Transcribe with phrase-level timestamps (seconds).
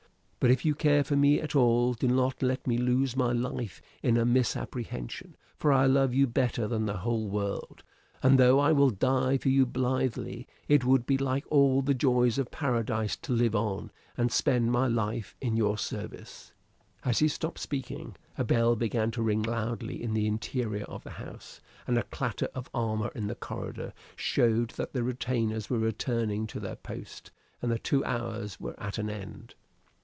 [0.43, 3.79] But if you care for me at all do not let me lose my life
[4.01, 7.83] in a misapprehension; for I love you better than the whole world;
[8.23, 12.39] and though I will die for you blithely, it would be like all the joys
[12.39, 16.53] of Paradise to live on and spend my life in your service."
[17.05, 21.11] As he stopped speaking, a bell began to ring loudly in the interior of the
[21.11, 26.47] house; and a clatter of armor in the corridor showed that the retainers were returning
[26.47, 27.29] to their post,
[27.61, 29.53] and the two hours were at an end.